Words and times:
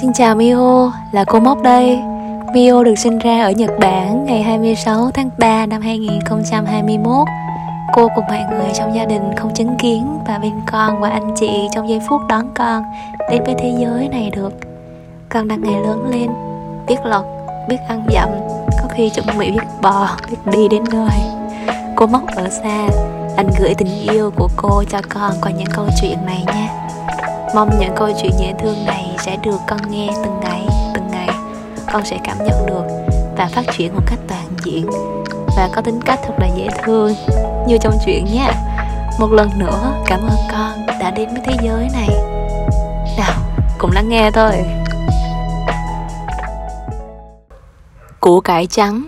Xin 0.00 0.12
chào 0.12 0.34
Mio, 0.34 0.92
là 1.12 1.24
cô 1.24 1.40
Mốc 1.40 1.62
đây. 1.62 1.98
Mio 2.54 2.82
được 2.82 2.98
sinh 2.98 3.18
ra 3.18 3.42
ở 3.42 3.50
Nhật 3.50 3.70
Bản 3.80 4.24
ngày 4.24 4.42
26 4.42 5.10
tháng 5.14 5.30
3 5.38 5.66
năm 5.66 5.82
2021. 5.82 7.26
Cô 7.94 8.08
cùng 8.14 8.24
mọi 8.28 8.44
người 8.50 8.70
trong 8.74 8.94
gia 8.94 9.04
đình 9.04 9.30
không 9.36 9.54
chứng 9.54 9.76
kiến 9.78 10.18
và 10.26 10.38
bên 10.38 10.52
con 10.72 11.00
và 11.00 11.08
anh 11.08 11.34
chị 11.36 11.68
trong 11.72 11.88
giây 11.88 12.00
phút 12.08 12.20
đón 12.28 12.48
con 12.54 12.82
đến 13.30 13.42
với 13.44 13.54
thế 13.58 13.74
giới 13.78 14.08
này 14.08 14.30
được. 14.36 14.52
Con 15.28 15.48
đang 15.48 15.60
ngày 15.62 15.80
lớn 15.82 16.10
lên, 16.10 16.30
biết 16.86 16.96
lật, 17.04 17.24
biết 17.68 17.78
ăn 17.88 18.04
dặm, 18.12 18.28
có 18.82 18.88
khi 18.90 19.10
chuẩn 19.10 19.38
bị 19.38 19.50
biết 19.50 19.66
bò, 19.82 20.08
biết 20.30 20.36
đi 20.52 20.68
đến 20.68 20.84
nơi. 20.92 21.20
Cô 21.96 22.06
Mốc 22.06 22.22
ở 22.36 22.48
xa, 22.48 22.88
anh 23.36 23.50
gửi 23.60 23.74
tình 23.74 24.08
yêu 24.12 24.30
của 24.36 24.48
cô 24.56 24.84
cho 24.90 24.98
con 25.08 25.32
qua 25.42 25.50
những 25.50 25.68
câu 25.74 25.84
chuyện 26.00 26.18
này 26.26 26.44
nha. 26.46 26.87
Mong 27.54 27.78
những 27.80 27.92
câu 27.96 28.08
chuyện 28.22 28.32
dễ 28.38 28.54
thương 28.58 28.86
này 28.86 29.16
sẽ 29.18 29.36
được 29.42 29.58
con 29.66 29.90
nghe 29.90 30.08
từng 30.24 30.40
ngày, 30.40 30.66
từng 30.94 31.08
ngày. 31.10 31.28
Con 31.92 32.04
sẽ 32.04 32.18
cảm 32.24 32.38
nhận 32.38 32.66
được 32.66 32.84
và 33.36 33.48
phát 33.52 33.64
triển 33.76 33.94
một 33.94 34.02
cách 34.06 34.18
toàn 34.28 34.46
diện 34.64 34.86
Và 35.56 35.68
có 35.74 35.82
tính 35.82 36.00
cách 36.04 36.20
thật 36.26 36.34
là 36.38 36.48
dễ 36.56 36.68
thương. 36.84 37.14
Như 37.66 37.78
trong 37.80 37.94
chuyện 38.06 38.24
nhé. 38.24 38.50
Một 39.18 39.32
lần 39.32 39.50
nữa 39.58 40.02
cảm 40.06 40.20
ơn 40.20 40.38
con 40.52 40.98
đã 41.00 41.10
đến 41.10 41.28
với 41.28 41.40
thế 41.44 41.56
giới 41.62 41.88
này. 41.92 42.08
Nào, 43.18 43.40
cùng 43.78 43.90
lắng 43.92 44.08
nghe 44.08 44.30
thôi. 44.30 44.64
Củ 48.20 48.40
cải 48.40 48.66
trắng. 48.66 49.02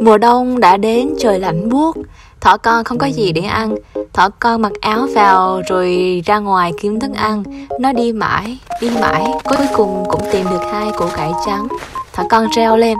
Mùa 0.00 0.18
đông 0.18 0.60
đã 0.60 0.76
đến 0.76 1.08
trời 1.18 1.40
lạnh 1.40 1.68
buốt. 1.68 1.96
Thỏ 2.40 2.56
con 2.56 2.84
không 2.84 2.98
có 2.98 3.06
gì 3.06 3.32
để 3.32 3.42
ăn. 3.42 3.76
Thỏ 4.12 4.28
con 4.40 4.62
mặc 4.62 4.72
áo 4.80 5.08
vào 5.14 5.62
rồi 5.68 6.22
ra 6.26 6.38
ngoài 6.38 6.72
kiếm 6.80 7.00
thức 7.00 7.10
ăn. 7.14 7.42
Nó 7.80 7.92
đi 7.92 8.12
mãi, 8.12 8.58
đi 8.80 8.90
mãi 9.00 9.24
Cuối 9.44 9.66
cùng 9.76 10.04
cũng 10.08 10.22
tìm 10.32 10.46
được 10.50 10.62
hai 10.72 10.90
củ 10.98 11.04
cải 11.16 11.30
trắng. 11.46 11.68
Thỏ 12.12 12.22
con 12.30 12.46
reo 12.56 12.76
lên. 12.76 12.98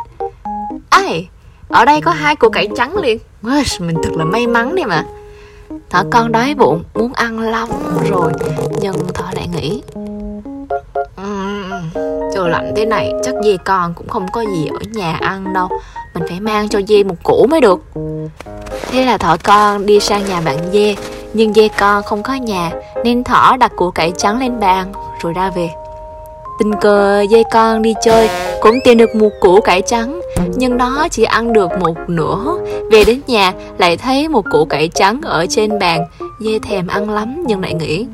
Ai, 0.91 1.29
ở 1.69 1.85
đây 1.85 2.01
có 2.01 2.11
hai 2.11 2.37
củ 2.37 2.49
cải 2.49 2.69
trắng 2.77 2.97
liền. 2.97 3.19
Mình 3.81 3.97
thật 4.03 4.11
là 4.17 4.25
may 4.25 4.47
mắn 4.47 4.75
đi 4.75 4.85
mà. 4.85 5.05
Thỏ 5.91 6.03
con 6.11 6.33
đói 6.33 6.55
bụng, 6.55 6.83
muốn 6.95 7.13
ăn 7.13 7.41
lắm 7.41 7.69
rồi 8.11 8.33
Nhưng 8.81 8.97
thỏ 9.15 9.25
lại 9.35 9.49
nghĩ 9.49 9.83
Trời 12.35 12.51
lạnh 12.51 12.73
thế 12.77 12.87
này 12.87 13.13
chắc 13.23 13.35
dê 13.45 13.57
con 13.65 13.95
cũng 13.95 14.09
không 14.09 14.27
có 14.33 14.41
gì 14.41 14.67
ở 14.67 14.79
nhà 14.93 15.13
ăn 15.21 15.53
đâu. 15.53 15.69
Mình 16.15 16.25
phải 16.29 16.41
mang 16.41 16.69
cho 16.69 16.81
dê 16.89 17.05
một 17.05 17.15
củ 17.23 17.47
mới 17.51 17.61
được. 17.61 17.81
Thế 18.91 19.05
là 19.05 19.19
thỏ 19.19 19.37
con 19.45 19.87
đi 19.87 20.01
sang 20.01 20.25
nhà 20.25 20.41
bạn 20.41 20.59
dê. 20.73 20.97
Nhưng 21.33 21.53
dê 21.53 21.69
con 21.79 22.03
không 22.03 22.23
có 22.23 22.35
nhà 22.35 22.71
Nên 23.05 23.25
thỏ 23.25 23.57
đặt 23.57 23.73
củ 23.77 23.91
cải 23.91 24.13
trắng 24.17 24.41
lên 24.41 24.61
bàn 24.61 24.93
Rồi 25.23 25.33
ra 25.33 25.51
về. 25.57 25.71
Tình 26.59 26.73
cờ 26.81 27.25
dê 27.31 27.43
con 27.53 27.83
đi 27.83 27.95
chơi 28.05 28.29
Cũng 28.61 28.79
tìm 28.85 28.99
được 28.99 29.15
một 29.15 29.31
củ 29.41 29.61
cải 29.61 29.83
trắng. 29.83 30.21
Nhưng 30.57 30.77
nó 30.77 31.09
chỉ 31.11 31.25
ăn 31.25 31.53
được 31.53 31.71
một 31.81 31.95
nửa. 32.09 32.59
Về 32.91 33.05
đến 33.05 33.21
nhà 33.27 33.53
lại 33.79 33.97
thấy 33.97 34.29
một 34.29 34.45
củ 34.51 34.65
cải 34.65 34.89
trắng 34.95 35.21
ở 35.25 35.47
trên 35.51 35.79
bàn. 35.79 36.07
Dê 36.41 36.59
thèm 36.59 36.87
ăn 36.87 37.11
lắm 37.11 37.43
nhưng 37.47 37.61
lại 37.61 37.75
nghĩ 37.75 38.07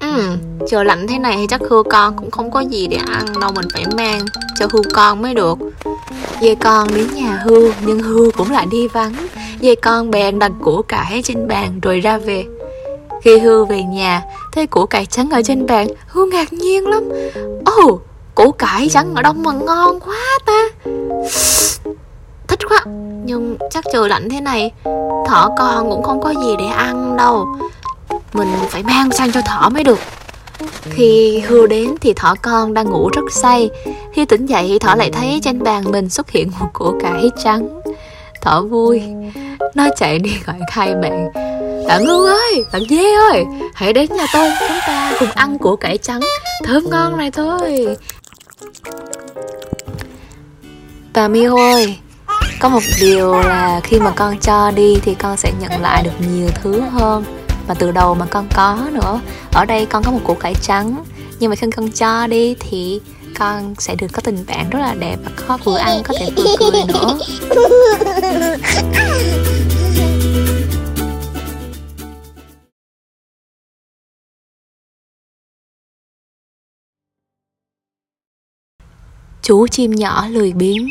Ừ, 0.00 0.36
trời 0.68 0.84
lạnh 0.84 1.06
thế 1.08 1.18
này 1.18 1.46
chắc 1.48 1.60
hươu 1.70 1.82
con 1.82 2.16
cũng 2.16 2.30
không 2.30 2.50
có 2.50 2.60
gì 2.60 2.86
để 2.86 2.96
ăn 2.96 3.26
đâu 3.40 3.50
Mình 3.56 3.68
phải 3.74 3.84
mang 3.96 4.20
cho 4.58 4.66
hươu 4.72 4.82
con 4.94 5.22
mới 5.22 5.34
được. 5.34 5.58
Dê 6.40 6.54
con 6.54 6.88
đến 6.94 7.06
nhà 7.14 7.40
hươu 7.44 7.72
nhưng 7.86 8.00
hươu 8.00 8.30
cũng 8.36 8.50
lại 8.50 8.66
đi 8.70 8.88
vắng. 8.88 9.14
Dây 9.60 9.76
con 9.76 10.10
bèn 10.10 10.38
đặt 10.38 10.52
củ 10.62 10.82
cải 10.82 11.22
trên 11.24 11.48
bàn 11.48 11.80
rồi 11.80 12.00
ra 12.00 12.18
về. 12.18 12.44
Khi 13.22 13.38
hươu 13.38 13.64
về 13.64 13.82
nhà 13.82 14.22
thấy 14.52 14.66
củ 14.66 14.86
cải 14.86 15.06
trắng 15.06 15.30
ở 15.30 15.42
trên 15.42 15.66
bàn 15.66 15.86
Hươu 16.06 16.26
ngạc 16.26 16.52
nhiên 16.52 16.86
lắm. 16.86 17.08
Ồ, 17.64 17.84
oh, 17.84 18.00
củ 18.34 18.52
cải 18.52 18.88
trắng 18.88 19.14
ở 19.14 19.22
đâu 19.22 19.32
mà 19.32 19.52
ngon 19.52 20.00
quá 20.00 20.38
ta? 20.46 20.62
Thích 22.48 22.58
quá 22.68 22.84
Nhưng 23.24 23.56
chắc 23.70 23.84
trời 23.92 24.08
lạnh 24.08 24.28
thế 24.28 24.40
này 24.40 24.72
Thỏ 25.26 25.50
con 25.58 25.90
cũng 25.90 26.02
không 26.02 26.20
có 26.20 26.30
gì 26.30 26.56
để 26.58 26.66
ăn 26.66 27.16
đâu. 27.16 27.46
Mình 28.32 28.48
phải 28.68 28.82
mang 28.82 29.12
sang 29.12 29.32
cho 29.32 29.40
thỏ 29.40 29.68
mới 29.68 29.84
được. 29.84 29.98
Khi 30.82 31.40
hươu 31.46 31.66
đến 31.66 31.94
thì 32.00 32.12
thỏ 32.12 32.34
con 32.42 32.74
đang 32.74 32.90
ngủ 32.90 33.10
rất 33.12 33.32
say. 33.32 33.70
Khi 34.12 34.24
tỉnh 34.24 34.46
dậy 34.46 34.78
thỏ 34.80 34.94
lại 34.94 35.10
thấy 35.10 35.40
trên 35.42 35.62
bàn 35.62 35.84
mình 35.90 36.08
xuất 36.08 36.30
hiện 36.30 36.50
một 36.60 36.66
củ 36.72 36.92
cải 37.00 37.30
trắng. 37.44 37.68
Thỏ 38.42 38.62
vui. 38.62 39.02
Nó 39.74 39.88
chạy 39.96 40.18
đi 40.18 40.38
gọi 40.46 40.56
khai 40.70 40.94
bạn. 40.94 41.28
Bạn 41.88 42.04
Ngưu 42.04 42.26
ơi, 42.26 42.64
bạn 42.72 42.82
Dê 42.88 43.14
ơi 43.30 43.44
Hãy 43.74 43.92
đến 43.92 44.08
nhà 44.16 44.26
tôi, 44.32 44.50
chúng 44.60 44.78
ta 44.86 45.12
cùng 45.20 45.30
ăn 45.30 45.58
củ 45.58 45.76
cải 45.76 45.98
trắng 45.98 46.20
Thơm 46.64 46.90
ngon 46.90 47.16
này 47.16 47.30
thôi. 47.30 47.86
Và 51.14 51.28
mi 51.28 51.44
ơi 51.44 51.98
Có 52.60 52.68
một 52.68 52.82
điều 53.00 53.34
là 53.34 53.80
khi 53.84 54.00
mà 54.00 54.10
con 54.10 54.38
cho 54.38 54.70
đi 54.70 54.98
Thì 55.02 55.14
con 55.14 55.36
sẽ 55.36 55.52
nhận 55.60 55.82
lại 55.82 56.02
được 56.02 56.28
nhiều 56.28 56.48
thứ 56.62 56.80
hơn 56.80 57.24
mà 57.68 57.74
từ 57.74 57.90
đầu 57.90 58.14
mà 58.14 58.26
con 58.30 58.48
có 58.54 58.78
nữa. 58.92 59.20
Ở 59.52 59.64
đây 59.64 59.86
con 59.86 60.02
có 60.02 60.10
một 60.10 60.20
củ 60.24 60.34
cải 60.34 60.54
trắng 60.54 61.04
nhưng 61.40 61.50
mà 61.50 61.56
khi 61.56 61.66
con 61.76 61.90
cho 61.90 62.26
đi 62.26 62.56
thì 62.60 63.00
con 63.38 63.74
sẽ 63.78 63.94
được 63.94 64.06
có 64.12 64.20
tình 64.24 64.44
bạn 64.46 64.70
rất 64.70 64.78
là 64.78 64.94
đẹp 64.94 65.16
và 65.24 65.30
có 65.48 65.58
vừa 65.64 65.76
ăn 65.78 66.02
có 66.04 66.14
thể 66.18 66.30
vừa 66.36 66.54
cười 66.58 66.70
nữa. 66.88 67.18
Chú 79.42 79.66
chim 79.66 79.90
nhỏ 79.90 80.26
lười 80.28 80.52
biếng. 80.52 80.88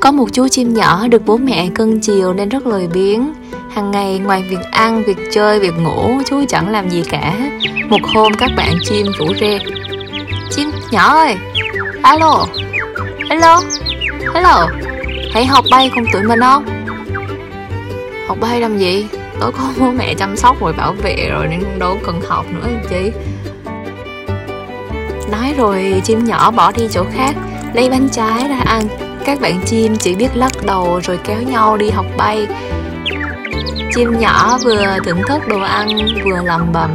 Có 0.00 0.12
một 0.12 0.28
chú 0.32 0.48
chim 0.48 0.74
nhỏ 0.74 1.08
được 1.08 1.22
bố 1.26 1.36
mẹ 1.36 1.68
cưng 1.74 2.00
chiều 2.00 2.34
nên 2.34 2.48
rất 2.48 2.66
lười 2.66 2.86
biếng 2.86 3.32
hàng 3.74 3.90
ngày 3.90 4.18
ngoài 4.18 4.44
việc 4.48 4.58
ăn, 4.70 5.04
việc 5.04 5.16
chơi, 5.32 5.60
việc 5.60 5.74
ngủ, 5.78 6.20
chú 6.26 6.44
chẳng 6.48 6.68
làm 6.68 6.88
gì 6.88 7.02
cả. 7.10 7.34
Một 7.88 8.00
hôm 8.14 8.32
các 8.34 8.50
bạn 8.56 8.74
chim 8.82 9.06
rủ 9.18 9.34
rê. 9.40 9.58
Chim 10.50 10.70
nhỏ 10.90 11.14
ơi! 11.14 11.36
Alo! 12.02 12.46
Hello! 13.30 13.60
Hello! 14.34 14.66
Hãy 15.34 15.46
học 15.46 15.64
bay 15.70 15.90
cùng 15.94 16.04
tụi 16.12 16.22
mình 16.22 16.40
không? 16.40 16.64
Học 18.28 18.38
bay 18.40 18.60
làm 18.60 18.78
gì? 18.78 19.06
Tớ 19.40 19.50
có 19.50 19.68
bố 19.78 19.90
mẹ 19.90 20.14
chăm 20.14 20.36
sóc 20.36 20.60
rồi 20.60 20.72
bảo 20.72 20.92
vệ 20.92 21.28
rồi 21.30 21.46
nên 21.46 21.78
đâu 21.78 21.98
cần 22.06 22.20
học 22.28 22.46
nữa 22.52 22.68
chị. 22.90 23.12
Nói 25.30 25.54
rồi 25.56 26.00
chim 26.04 26.24
nhỏ 26.24 26.50
bỏ 26.50 26.72
đi 26.72 26.88
chỗ 26.90 27.04
khác, 27.14 27.36
lấy 27.74 27.90
bánh 27.90 28.08
trái 28.08 28.48
ra 28.48 28.58
ăn. 28.64 28.82
Các 29.24 29.40
bạn 29.40 29.60
chim 29.66 29.96
chỉ 29.96 30.14
biết 30.14 30.28
lắc 30.34 30.52
đầu 30.66 31.00
rồi 31.04 31.18
kéo 31.24 31.42
nhau 31.42 31.76
đi 31.76 31.90
học 31.90 32.06
bay. 32.16 32.46
Chim 33.94 34.18
nhỏ 34.18 34.58
vừa 34.64 34.98
thưởng 35.04 35.22
thức 35.28 35.48
đồ 35.48 35.60
ăn 35.60 35.88
vừa 36.24 36.42
lầm 36.44 36.72
bầm. 36.72 36.90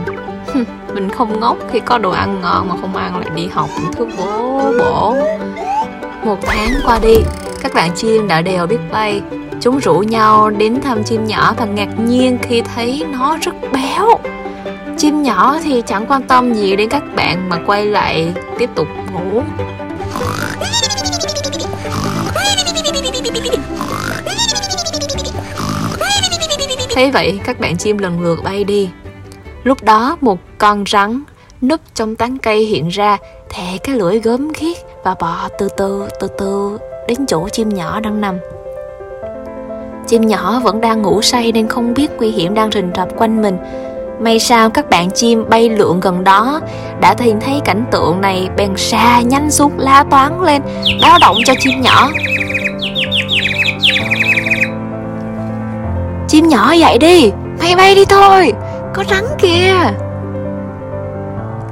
Mình 0.93 1.09
không 1.09 1.39
ngốc 1.39 1.57
khi 1.71 1.79
có 1.79 1.97
đồ 1.97 2.11
ăn 2.11 2.41
ngon 2.41 2.69
mà 2.69 2.75
không 2.81 2.95
ăn 2.95 3.17
lại 3.17 3.29
đi 3.35 3.47
học 3.47 3.69
thứ 3.95 4.07
bố 4.17 4.61
bổ. 4.79 5.15
Một 6.23 6.37
tháng 6.41 6.69
qua 6.85 6.99
đi, 6.99 7.15
các 7.61 7.73
bạn 7.73 7.91
chim 7.95 8.27
đã 8.27 8.41
đều 8.41 8.67
biết 8.67 8.79
bay. 8.91 9.21
Chúng 9.61 9.79
rủ 9.79 9.93
nhau 9.99 10.49
đến 10.49 10.81
thăm 10.81 11.03
chim 11.03 11.25
nhỏ 11.25 11.53
và 11.57 11.65
ngạc 11.65 11.99
nhiên 11.99 12.37
khi 12.41 12.61
thấy 12.75 13.05
nó 13.11 13.37
rất 13.41 13.55
béo. 13.73 14.07
Chim 14.97 15.23
nhỏ 15.23 15.57
thì 15.63 15.83
chẳng 15.85 16.05
quan 16.05 16.23
tâm 16.23 16.53
gì 16.53 16.75
đến 16.75 16.89
các 16.89 17.03
bạn 17.15 17.49
mà 17.49 17.57
quay 17.65 17.85
lại 17.85 18.33
tiếp 18.57 18.69
tục 18.75 18.87
ngủ. 19.13 19.43
Thế 26.97 27.11
vậy, 27.11 27.39
các 27.43 27.59
bạn 27.59 27.77
chim 27.77 27.97
lần 27.97 28.21
lượt 28.21 28.39
bay 28.43 28.63
đi. 28.63 28.89
Lúc 29.63 29.83
đó, 29.83 30.17
một 30.21 30.39
con 30.57 30.83
rắn 30.87 31.23
núp 31.61 31.79
trong 31.93 32.15
tán 32.15 32.37
cây 32.37 32.59
hiện 32.59 32.87
ra, 32.87 33.17
thè 33.49 33.77
cái 33.83 33.95
lưỡi 33.95 34.19
gớm 34.19 34.51
ghiếc 34.59 34.77
và 35.03 35.15
bò 35.19 35.49
từ 35.59 35.67
từ 35.77 36.07
từ 36.19 36.27
từ 36.37 36.77
đến 37.07 37.17
chỗ 37.27 37.49
chim 37.49 37.69
nhỏ 37.69 37.99
đang 37.99 38.21
nằm. 38.21 38.37
Chim 40.07 40.21
nhỏ 40.21 40.59
vẫn 40.63 40.81
đang 40.81 41.01
ngủ 41.01 41.21
say 41.21 41.51
nên 41.51 41.67
không 41.67 41.93
biết 41.93 42.11
nguy 42.17 42.29
hiểm 42.31 42.53
đang 42.53 42.71
rình 42.71 42.91
rập 42.95 43.07
quanh 43.17 43.41
mình. 43.41 43.57
May 44.19 44.39
sao 44.39 44.69
các 44.69 44.89
bạn 44.89 45.11
chim 45.11 45.49
bay 45.49 45.69
lượn 45.69 45.99
gần 45.99 46.23
đó 46.23 46.61
đã 47.01 47.15
nhìn 47.19 47.39
thấy 47.39 47.61
cảnh 47.65 47.85
tượng 47.91 48.21
này 48.21 48.49
bèn 48.57 48.77
xa 48.77 49.21
nhanh 49.21 49.51
xuống 49.51 49.71
la 49.77 50.03
toán 50.11 50.41
lên, 50.41 50.61
báo 51.01 51.17
động 51.21 51.37
cho 51.45 51.53
chim 51.59 51.81
nhỏ. 51.81 52.09
Chim 56.37 56.47
nhỏ 56.47 56.71
dậy 56.71 56.97
đi. 56.97 57.31
Mày 57.59 57.75
bay 57.75 57.95
đi 57.95 58.05
thôi. 58.05 58.53
Có 58.93 59.03
rắn 59.09 59.23
kìa. 59.37 59.73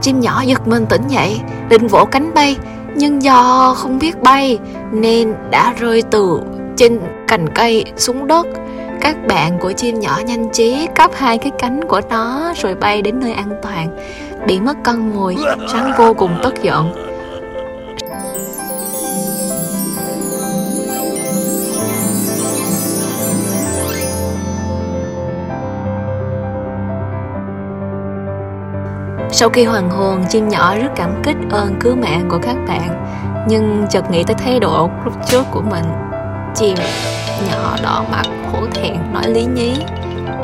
Chim 0.02 0.20
nhỏ 0.20 0.42
giật 0.42 0.68
mình 0.68 0.86
tỉnh 0.86 1.08
dậy, 1.08 1.40
Định 1.70 1.88
vỗ 1.88 2.06
cánh 2.06 2.34
bay, 2.34 2.58
Nhưng 2.96 3.24
do 3.24 3.74
không 3.78 4.00
biết 4.00 4.22
bay 4.22 4.60
Nên 4.92 5.34
đã 5.52 5.74
rơi 5.80 6.04
từ 6.12 6.40
trên 6.78 7.00
cành 7.28 7.50
cây 7.56 7.86
xuống 7.98 8.28
đất. 8.28 8.48
Các 9.02 9.28
bạn 9.28 9.60
của 9.60 9.72
chim 9.72 10.00
nhỏ 10.00 10.20
nhanh 10.26 10.50
trí 10.50 10.88
cắp 10.96 11.12
hai 11.16 11.38
cái 11.38 11.52
cánh 11.60 11.88
của 11.88 12.02
nó 12.10 12.54
rồi 12.62 12.76
bay 12.76 13.02
đến 13.02 13.20
nơi 13.20 13.34
an 13.34 13.50
toàn. 13.64 13.98
Bị 14.48 14.60
mất 14.60 14.84
cân 14.84 15.16
mồi, 15.16 15.36
rắn 15.74 15.92
vô 15.98 16.14
cùng 16.14 16.32
tức 16.44 16.54
giận. 16.64 17.05
Sau 29.32 29.50
khi 29.50 29.66
hoàng 29.66 29.90
hồn, 29.90 30.24
chim 30.30 30.50
nhỏ 30.50 30.76
rất 30.76 30.90
cảm 30.96 31.24
kích 31.24 31.38
ơn 31.52 31.76
cứu 31.80 31.96
mạng 31.96 32.26
của 32.30 32.40
các 32.42 32.56
bạn 32.68 33.06
Nhưng 33.48 33.86
chợt 33.90 34.12
nghĩ 34.12 34.24
tới 34.24 34.36
thái 34.36 34.60
độ 34.60 34.90
lúc 35.04 35.14
trước 35.26 35.44
của 35.52 35.62
mình. 35.62 35.86
Chim 36.56 36.78
nhỏ 37.52 37.76
đỏ 37.84 38.04
mặt, 38.12 38.24
hổ 38.52 38.60
thẹn, 38.74 39.14
nói 39.14 39.28
lý 39.28 39.46
nhí. 39.46 39.76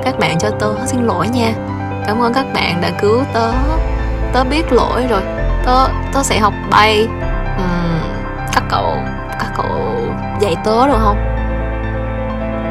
Các 0.04 0.20
bạn 0.20 0.38
cho 0.40 0.50
tớ 0.50 0.74
xin 0.86 1.04
lỗi 1.04 1.28
nha. 1.28 1.54
Cảm 2.08 2.20
ơn 2.22 2.34
các 2.34 2.46
bạn 2.54 2.82
đã 2.82 2.90
cứu 3.02 3.24
tớ. 3.34 3.52
Tớ 4.34 4.44
biết 4.44 4.72
lỗi 4.74 5.06
rồi. 5.10 5.22
Tớ, 5.66 5.88
tớ 6.14 6.24
sẽ 6.24 6.40
học 6.40 6.54
bay. 6.72 7.08
Uhm, 7.56 8.02
Các 8.54 8.64
cậu, 8.70 8.96
các 9.40 9.52
cậu 9.58 9.66
dạy 10.40 10.56
tớ 10.64 10.88
được 10.88 10.98
không? 11.04 11.18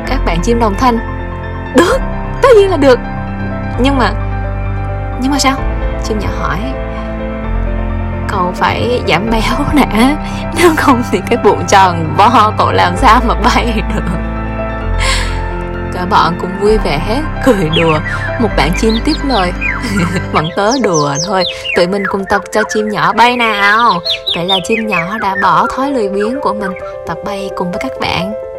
Các 0.06 0.18
bạn 0.26 0.40
chim 0.42 0.58
đồng 0.58 0.74
thanh. 0.74 0.98
Được, 1.76 1.98
tất 2.42 2.48
nhiên 2.56 2.70
là 2.70 2.76
được. 2.76 2.98
Nhưng 3.78 3.98
mà 3.98 4.12
Nhưng 5.22 5.32
mà 5.32 5.38
sao? 5.38 5.56
Chim 6.10 6.18
nhỏ 6.18 6.28
hỏi. 6.38 6.58
Cậu 8.28 8.52
phải 8.54 9.02
giảm 9.08 9.30
béo 9.30 9.58
nè 9.74 10.16
nếu 10.56 10.70
không 10.76 11.02
thì 11.10 11.18
cái 11.30 11.38
bụng 11.44 11.62
tròn 11.68 12.14
bo 12.18 12.52
cậu 12.58 12.72
làm 12.72 12.96
sao 12.96 13.20
mà 13.26 13.34
bay 13.34 13.82
được. 13.94 14.02
Cả 15.92 16.06
bọn 16.10 16.34
cũng 16.40 16.50
vui 16.60 16.78
vẻ 16.78 17.00
hết, 17.08 17.20
cười 17.44 17.70
đùa. 17.76 17.98
Một 18.40 18.48
bạn 18.56 18.70
chim 18.80 18.94
tiếp 19.04 19.16
lời. 19.28 19.52
Vẫn 20.32 20.48
tớ 20.56 20.72
đùa 20.82 21.14
thôi, 21.26 21.44
tụi 21.76 21.86
mình 21.86 22.02
cùng 22.08 22.24
tập 22.30 22.42
cho 22.52 22.62
chim 22.68 22.88
nhỏ 22.88 23.12
bay 23.12 23.36
nào. 23.36 24.00
Vậy 24.36 24.44
là 24.44 24.56
chim 24.64 24.86
nhỏ 24.86 25.18
đã 25.20 25.36
bỏ 25.42 25.66
thói 25.76 25.90
lười 25.90 26.08
biếng 26.08 26.40
của 26.40 26.54
mình, 26.54 26.72
tập 27.06 27.18
bay 27.24 27.50
cùng 27.56 27.72
với 27.72 27.80
các 27.82 27.92
bạn. 28.00 28.49